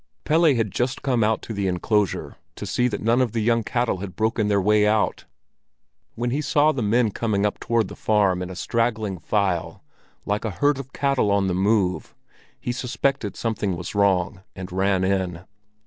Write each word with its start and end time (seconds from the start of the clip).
Pelle 0.23 0.55
had 0.55 0.71
just 0.71 1.03
come 1.03 1.23
out 1.23 1.43
to 1.43 1.53
the 1.53 1.67
enclosure 1.67 2.35
to 2.55 2.65
see 2.65 2.87
that 2.87 3.03
none 3.03 3.21
of 3.21 3.33
the 3.33 3.39
young 3.39 3.63
cattle 3.63 3.97
had 3.97 4.15
broken 4.15 4.47
their 4.47 4.59
way 4.59 4.87
out. 4.87 5.25
When 6.15 6.31
he 6.31 6.41
saw 6.41 6.71
the 6.71 6.81
men 6.81 7.11
coming 7.11 7.45
up 7.45 7.59
toward 7.59 7.87
the 7.87 7.95
farm 7.95 8.41
in 8.41 8.49
a 8.49 8.55
straggling 8.55 9.19
file 9.19 9.83
like 10.25 10.43
a 10.43 10.49
herd 10.49 10.79
of 10.79 10.91
cattle 10.91 11.29
on 11.29 11.45
the 11.45 11.53
move, 11.53 12.15
he 12.59 12.71
suspected 12.71 13.35
something 13.35 13.77
was 13.77 13.93
wrong 13.93 14.41
and 14.55 14.71
ran 14.71 15.03
in. 15.03 15.43